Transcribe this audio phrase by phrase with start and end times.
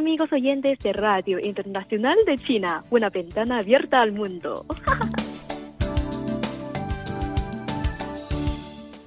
[0.00, 4.64] Amigos oyentes de Radio Internacional de China, una ventana abierta al mundo.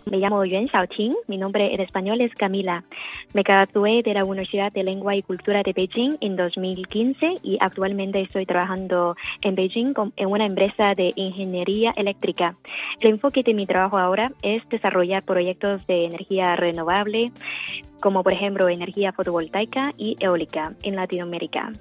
[0.05, 2.83] Me llamo Yuan Xiaoqing, mi nombre en español es Camila.
[3.33, 8.21] Me gradué de la Universidad de Lengua y Cultura de Beijing en 2015 y actualmente
[8.21, 12.55] estoy trabajando en Beijing en una empresa de ingeniería eléctrica.
[13.02, 17.31] El enfoque de mi trabajo ahora es desarrollar proyectos de energía renovable,
[18.03, 21.72] como por ejemplo energía fotovoltaica y eólica en Latinoamérica.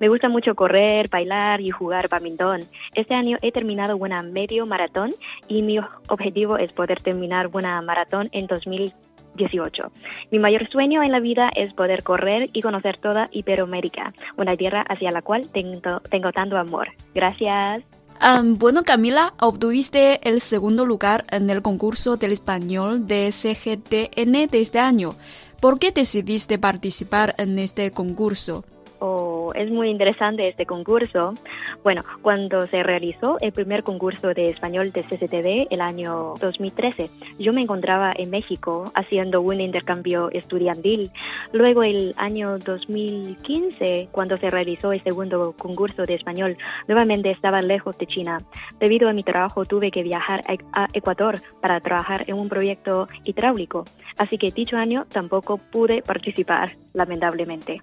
[0.00, 2.62] Me gusta mucho correr, bailar y jugar badminton.
[2.96, 5.10] Este año he terminado una medio maratón
[5.46, 9.92] y mi objetivo es poder terminar una maratón en 2018.
[10.32, 14.80] Mi mayor sueño en la vida es poder correr y conocer toda Iberoamérica, una tierra
[14.88, 16.88] hacia la cual tengo, tengo tanto amor.
[17.14, 17.84] Gracias.
[18.20, 24.60] Um, bueno, Camila, obtuviste el segundo lugar en el concurso del español de CGTN de
[24.60, 25.14] este año.
[25.60, 28.64] ¿Por qué decidiste participar en este concurso?
[29.00, 31.34] Oh, es muy interesante este concurso.
[31.82, 37.52] Bueno, cuando se realizó el primer concurso de español de CCTV el año 2013, yo
[37.52, 41.10] me encontraba en México haciendo un intercambio estudiantil.
[41.52, 47.96] Luego el año 2015, cuando se realizó el segundo concurso de español, nuevamente estaba lejos
[47.98, 48.38] de China.
[48.78, 53.84] Debido a mi trabajo tuve que viajar a Ecuador para trabajar en un proyecto hidráulico,
[54.16, 57.82] así que dicho año tampoco pude participar, lamentablemente.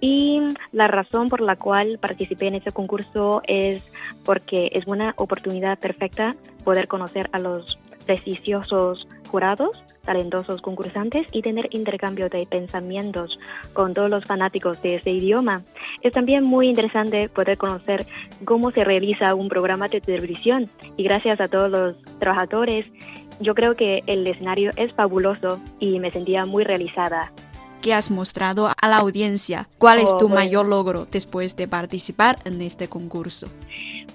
[0.00, 0.40] Y
[0.72, 3.82] la razón por la cual participé en este concurso es
[4.24, 11.68] porque es una oportunidad perfecta poder conocer a los prestigiosos jurados, talentosos concursantes y tener
[11.70, 13.38] intercambio de pensamientos
[13.72, 15.62] con todos los fanáticos de este idioma.
[16.02, 18.04] Es también muy interesante poder conocer
[18.44, 22.86] cómo se realiza un programa de televisión y gracias a todos los trabajadores,
[23.40, 27.32] yo creo que el escenario es fabuloso y me sentía muy realizada
[27.82, 29.68] que has mostrado a la audiencia.
[29.76, 33.48] ¿Cuál es tu mayor logro después de participar en este concurso?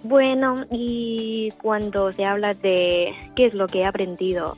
[0.04, 4.58] Bueno, y cuando se habla de qué es lo que he aprendido,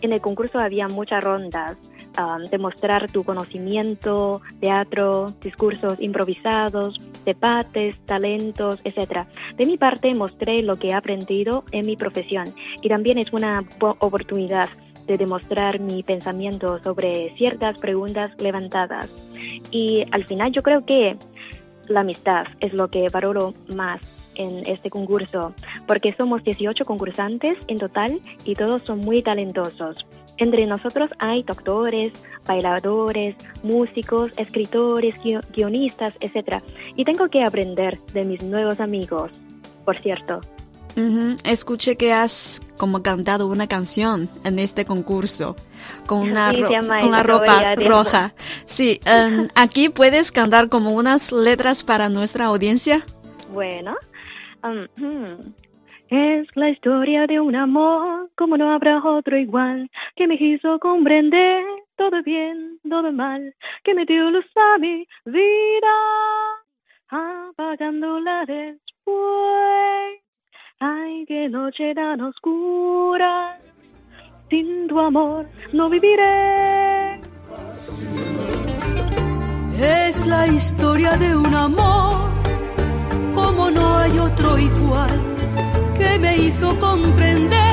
[0.00, 1.76] en el concurso había muchas rondas.
[2.18, 9.26] Um, demostrar tu conocimiento, teatro, discursos improvisados, debates, talentos, etc.
[9.56, 13.62] De mi parte mostré lo que he aprendido en mi profesión y también es una
[14.00, 14.68] oportunidad
[15.08, 19.08] de demostrar mi pensamiento sobre ciertas preguntas levantadas.
[19.72, 21.16] Y al final yo creo que
[21.88, 24.00] la amistad es lo que valoro más
[24.36, 25.52] en este concurso,
[25.86, 30.06] porque somos 18 concursantes en total y todos son muy talentosos.
[30.36, 32.12] Entre nosotros hay doctores,
[32.46, 35.16] bailadores, músicos, escritores,
[35.52, 36.62] guionistas, etc.
[36.94, 39.32] Y tengo que aprender de mis nuevos amigos,
[39.84, 40.40] por cierto.
[41.44, 45.54] Escuché que has como cantado una canción en este concurso
[46.06, 46.52] con una
[47.00, 48.34] con la ropa roja.
[48.66, 53.04] Sí, em, aquí puedes cantar como unas letras para nuestra audiencia.
[53.52, 53.96] Bueno,
[54.64, 55.54] um,
[56.08, 61.64] es la historia de un amor como no habrá otro igual que me quiso comprender
[61.96, 63.54] todo bien, todo mal,
[63.84, 65.94] que me dio luz a mi vida
[67.08, 70.17] apagándola después.
[70.80, 73.58] Ay, qué noche tan oscura,
[74.48, 77.20] sin tu amor no viviré.
[79.76, 82.30] Es la historia de un amor,
[83.34, 85.20] como no hay otro igual,
[85.98, 87.67] que me hizo comprender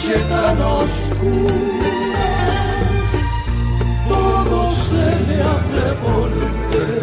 [0.00, 2.28] noche tan oscura,
[4.08, 7.02] todo se le hace volver.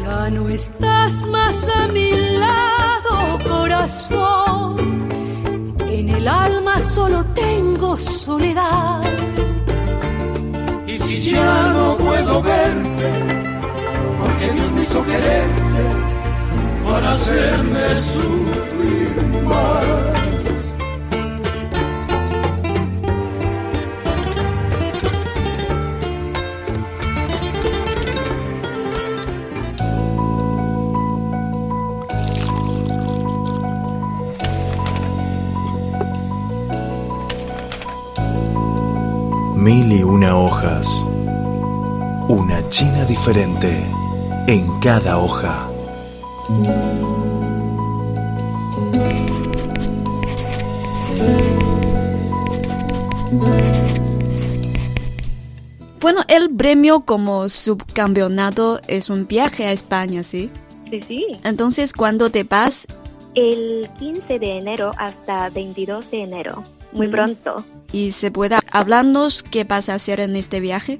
[0.00, 4.76] Ya no estás más a mi lado, corazón.
[5.90, 9.02] En el alma solo tengo soledad.
[10.86, 13.10] Y si ya no puedo verte,
[14.20, 15.82] porque Dios me hizo quererte
[16.84, 20.17] para hacerme sufrir más.
[39.68, 41.06] Mil y una hojas.
[42.26, 43.68] Una China diferente
[44.46, 45.68] en cada hoja.
[56.00, 60.50] Bueno, el premio como subcampeonato es un viaje a España, ¿sí?
[60.88, 61.26] Sí, sí.
[61.44, 62.86] Entonces, ¿cuándo te vas?
[63.40, 66.64] El 15 de enero hasta 22 de enero.
[66.90, 67.64] Muy pronto.
[67.92, 70.98] ¿Y se puede hablarnos qué vas a hacer en este viaje?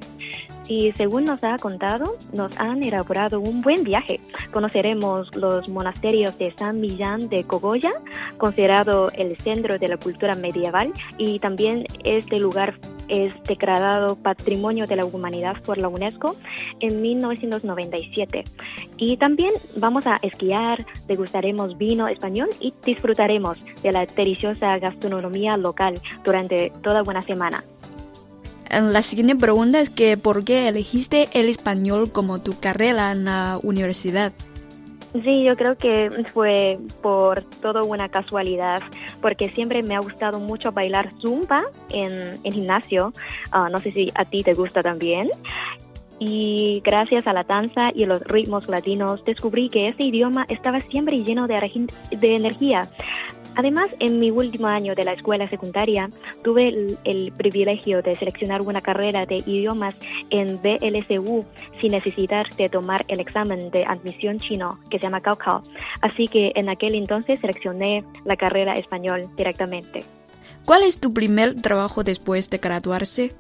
[0.69, 4.21] y según nos ha contado, nos han elaborado un buen viaje.
[4.53, 7.93] Conoceremos los monasterios de San Millán de Cogolla,
[8.37, 12.75] considerado el centro de la cultura medieval, y también este lugar
[13.09, 16.37] es declarado Patrimonio de la Humanidad por la UNESCO
[16.81, 18.45] en 1997.
[18.97, 26.01] Y también vamos a esquiar, degustaremos vino español y disfrutaremos de la deliciosa gastronomía local
[26.25, 27.65] durante toda una semana.
[28.71, 33.59] La siguiente pregunta es que ¿por qué elegiste el español como tu carrera en la
[33.63, 34.33] universidad?
[35.25, 38.81] Sí, yo creo que fue por toda una casualidad,
[39.21, 43.13] porque siempre me ha gustado mucho bailar zumba en el gimnasio.
[43.51, 45.31] Ah, no sé si a ti te gusta también.
[46.21, 51.23] Y gracias a la danza y los ritmos latinos descubrí que ese idioma estaba siempre
[51.23, 52.89] lleno de, de energía.
[53.57, 56.09] Además, en mi último año de la escuela secundaria,
[56.43, 56.69] tuve
[57.05, 59.95] el, privilegio de seleccionar una carrera de idiomas
[60.31, 61.45] en BLCU
[61.81, 65.63] sin necesidad de tomar el examen de admisión chino que se llama Gaokao.
[66.01, 70.01] Así que en aquel entonces seleccioné la carrera español directamente.
[70.65, 73.33] ¿Cuál es tu primer trabajo después de graduarse?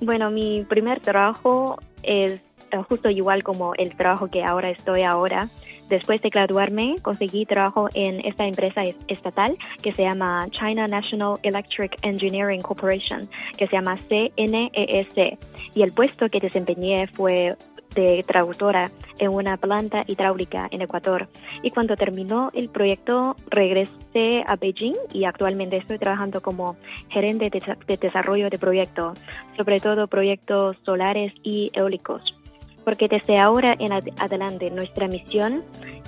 [0.00, 5.48] Bueno, mi primer trabajo es eh, justo igual como el trabajo que ahora estoy ahora.
[5.90, 11.96] Después de graduarme, conseguí trabajo en esta empresa estatal que se llama China National Electric
[12.02, 13.28] Engineering Corporation,
[13.58, 15.38] que se llama CNES.
[15.74, 17.56] Y el puesto que desempeñé fue
[17.96, 18.88] de traductora
[19.18, 21.28] en una planta hidráulica en Ecuador.
[21.64, 26.76] Y cuando terminó el proyecto, regresé a Beijing y actualmente estoy trabajando como
[27.08, 29.20] gerente de, desarrollo de proyectos,
[29.56, 32.39] sobre todo proyectos solares y eólicos
[32.84, 35.62] porque desde ahora en adelante nuestra misión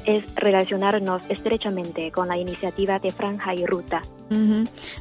[0.05, 4.03] es relacionarnos estrechamente con la iniciativa de Franja y Ruta.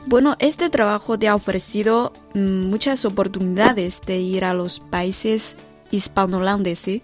[0.06, 5.56] Bueno, este trabajo te ha ofrecido mm, muchas oportunidades de ir a los países
[5.90, 7.02] hispanohablantes, ¿sí?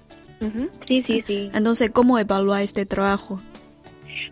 [0.88, 1.50] Sí, sí, sí.
[1.54, 3.40] Entonces, ¿cómo evalúa este trabajo?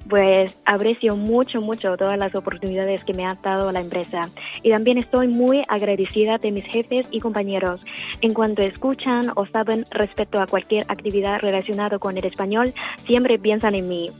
[0.09, 4.21] Pues aprecio mucho, mucho todas las oportunidades que me ha dado la empresa.
[4.63, 7.81] Y también estoy muy agradecida de mis jefes y compañeros.
[8.21, 12.73] En cuanto escuchan o saben respecto a cualquier actividad relacionada con el español,
[13.05, 14.11] siempre piensan en mí.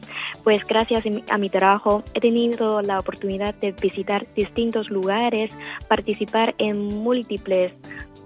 [0.43, 5.51] Pues gracias a mi trabajo he tenido la oportunidad de visitar distintos lugares,
[5.87, 7.73] participar en múltiples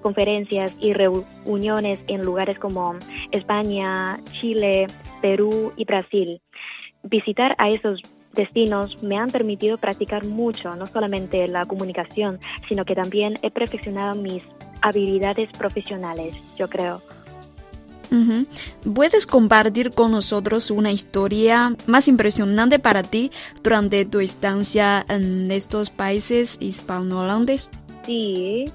[0.01, 2.95] conferencias y reuniones en lugares como
[3.31, 4.87] España, Chile,
[5.21, 6.41] Perú y Brasil
[7.03, 8.01] visitar a esos
[8.33, 14.15] destinos me han permitido practicar mucho, no solamente la comunicación, sino que también he perfeccionado
[14.15, 14.43] mis
[14.81, 17.01] habilidades profesionales, yo creo.
[18.95, 25.91] ¿Puedes compartir con nosotros una historia más impresionante para ti durante tu estancia en estos
[25.91, 27.69] países hispanohablantes?
[28.05, 28.65] Sí.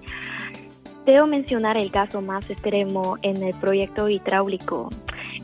[1.05, 4.89] Debo mencionar el caso más extremo en el proyecto hidráulico.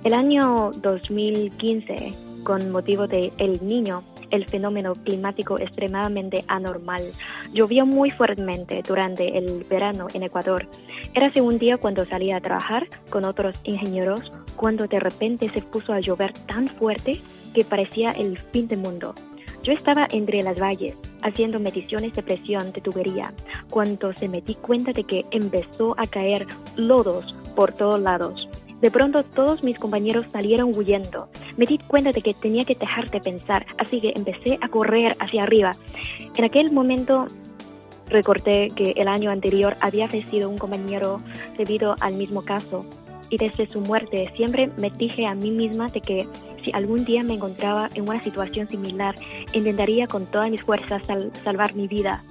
[0.04, 7.02] El año 2015 con motivo de El Niño, el fenómeno climático extremadamente anormal.
[7.52, 10.66] Llovió muy fuertemente durante el verano en Ecuador.
[11.14, 15.92] Era un día cuando salía a trabajar con otros ingenieros cuando de repente se puso
[15.92, 17.20] a llover tan fuerte
[17.54, 19.14] que parecía el fin del mundo.
[19.62, 23.32] Yo estaba entre las valles haciendo mediciones de presión de tubería
[23.68, 28.49] cuando se me di cuenta de que empezó a caer lodos por todos lados.
[28.80, 31.28] De pronto todos mis compañeros salieron huyendo.
[31.56, 35.16] Me di cuenta de que tenía que dejar de pensar, así que empecé a correr
[35.20, 35.72] hacia arriba.
[36.36, 37.26] En aquel momento
[38.08, 41.20] recordé que el año anterior había fallecido un compañero
[41.56, 42.84] debido al mismo caso
[43.30, 46.28] y desde su muerte siempre me dije a mí misma de que
[46.64, 49.14] si algún día me encontraba en una situación similar,
[49.52, 51.02] intentaría con todas mis fuerzas
[51.42, 52.22] salvar mi vida.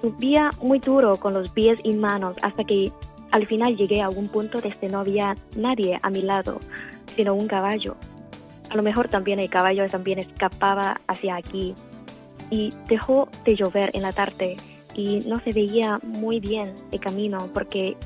[0.00, 2.92] Subía muy duro con los pies y manos hasta que
[3.30, 6.60] al final llegué a un punto desde no había nadie a mi lado,
[7.14, 7.96] sino un caballo.
[8.70, 11.74] A lo mejor también el caballo también escapaba hacia aquí
[12.50, 14.56] y dejó de llover en la tarde
[14.94, 17.96] y no se veía muy bien el camino porque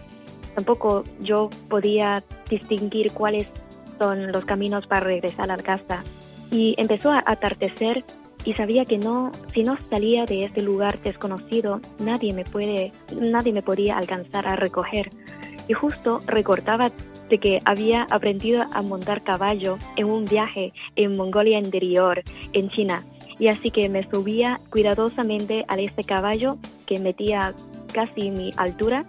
[0.55, 3.49] tampoco yo podía distinguir cuáles
[3.99, 6.03] son los caminos para regresar a la casa.
[6.51, 8.05] Y empezó a atardecer
[8.45, 13.53] y sabía que no, si no salía de este lugar desconocido, nadie me puede, nadie
[13.53, 15.11] me podía alcanzar a recoger.
[15.69, 16.91] Y justo recordaba
[17.29, 22.23] de que había aprendido a montar caballo en un viaje en Mongolia interior,
[22.53, 23.05] en China.
[23.39, 27.55] Y así que me subía cuidadosamente a este caballo que metía
[27.93, 29.05] casi mi altura,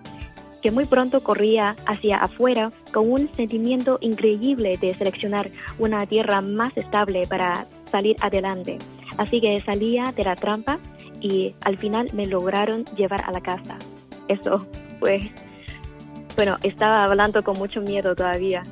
[0.61, 6.75] que muy pronto corría hacia afuera con un sentimiento increíble de seleccionar una tierra más
[6.77, 8.77] estable para salir adelante.
[9.17, 10.79] Así que salía de la trampa
[11.21, 13.77] y al final me lograron llevar a la casa.
[14.27, 14.65] Eso
[14.99, 15.31] fue,
[16.35, 18.63] bueno, estaba hablando con mucho miedo todavía.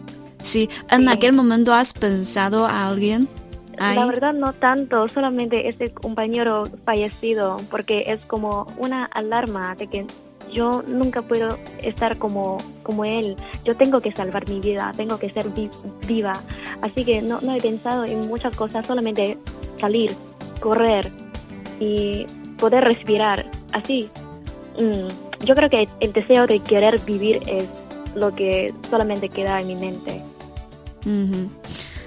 [0.43, 3.27] Sí, en aquel momento has pensado a alguien.
[3.77, 10.05] La verdad no tanto, solamente ese compañero fallecido, porque es como una alarma de que
[10.51, 13.35] yo nunca puedo estar como, como él.
[13.63, 15.47] Yo tengo que salvar mi vida, tengo que ser
[16.07, 16.33] viva.
[16.81, 19.37] Así que no, no he pensado en muchas cosas, solamente
[19.79, 20.15] salir,
[20.61, 21.11] correr
[21.81, 22.25] y
[22.57, 23.51] poder respirar.
[23.73, 24.09] Así.
[24.79, 27.65] Mm, yo creo que el deseo de querer vivir es
[28.15, 30.21] lo que solamente queda en mi mente.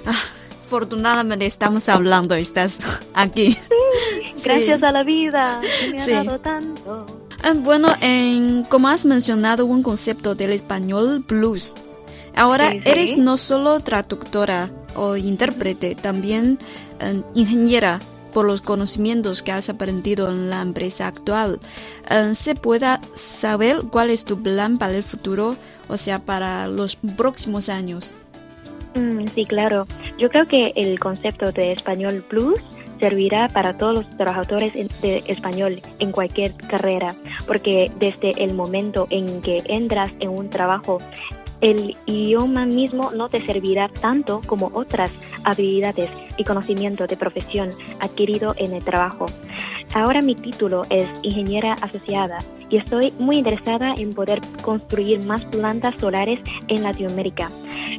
[0.07, 0.21] Ah,
[0.65, 2.79] afortunadamente estamos hablando, estás
[3.15, 3.59] aquí.
[4.45, 7.07] gracias a la vida, me ha dado tanto.
[7.43, 11.75] Ah, bueno, en, como has mencionado un concepto del español blues,
[12.37, 16.59] ahora eres no solo traductora o intérprete, también
[17.01, 18.01] eh, ingeniera
[18.35, 21.61] por los conocimientos que has aprendido en la empresa actual.
[22.11, 25.57] Eh, ¿Se pueda saber cuál es tu plan para el futuro,
[25.89, 28.15] o sea, para los próximos años?
[28.95, 29.87] Mm, sí, claro.
[30.19, 32.61] Yo creo que el concepto de español blues
[33.01, 37.15] servirá para todos los trabajadores de español en cualquier carrera,
[37.47, 40.99] porque desde el momento en que entras en un trabajo,
[41.65, 45.11] el idioma mismo no te servirá tanto como otras
[45.45, 49.25] habilidades y conocimiento de profesión adquirido en el trabajo.
[49.95, 52.37] Ahora mi título es ingeniera asociada
[52.69, 57.51] y estoy muy interesada en poder construir más plantas solares en Latinoamérica.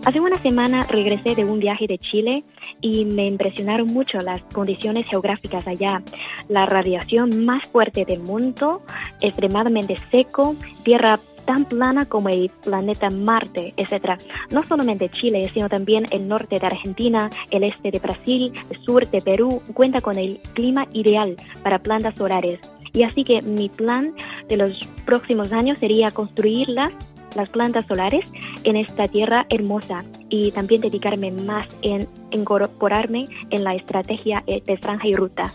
[0.06, 2.44] Hace una semana regresé de un viaje de Chile
[2.82, 6.04] y me impresionaron mucho las condiciones geográficas allá.
[6.50, 8.84] La radiación más fuerte del mundo,
[9.22, 14.20] extremadamente seco, tierra tan plana como el planeta Marte, etc.
[14.52, 19.10] No solamente Chile, sino también el norte de Argentina, el este de Brasil, el sur
[19.10, 22.60] de Perú, cuenta con el clima ideal para plantas solares.
[22.94, 24.14] Y así que mi plan
[24.48, 24.72] de los
[25.06, 26.94] próximos años sería construirlas
[27.36, 28.32] las plantas solares
[28.64, 34.78] en esta tierra hermosa y también dedicarme más en incorporarme en la estrategia eh, de
[34.78, 35.52] franja y ruta.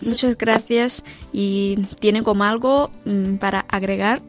[0.00, 1.04] Muchas gracias.
[1.32, 4.22] ¿Y tiene como algo mm, para agregar?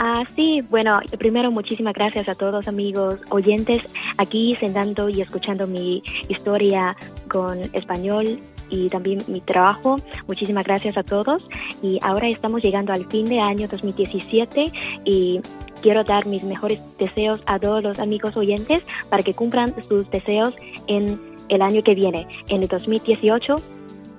[0.00, 3.82] Ah, sí, bueno, primero muchísimas gracias a todos amigos oyentes
[4.16, 6.96] aquí sentando y escuchando mi historia
[7.28, 8.38] con español
[8.70, 9.96] y también mi trabajo.
[10.28, 11.48] Muchísimas gracias a todos
[11.82, 14.66] y ahora estamos llegando al fin de año 2017
[15.04, 15.40] y
[15.82, 20.54] quiero dar mis mejores deseos a todos los amigos oyentes para que cumplan sus deseos
[20.86, 22.24] en el año que viene.
[22.46, 23.56] En el 2018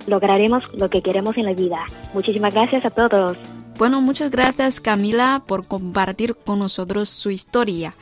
[0.07, 1.85] lograremos lo que queremos en la vida.
[2.13, 3.37] Muchísimas gracias a todos.
[3.78, 7.94] Bueno, muchas gracias Camila por compartir con nosotros su historia.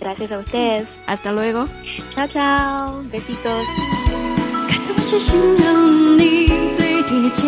[0.00, 0.86] Gracias a ustedes.
[1.06, 1.66] Hasta luego.
[2.14, 3.02] Chao, chao.
[3.10, 3.64] Besitos.
[4.68, 6.46] 该怎么去形容你
[6.76, 7.42] 最贴切？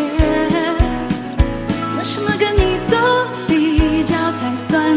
[1.97, 4.97] 拿什么跟你做比较才算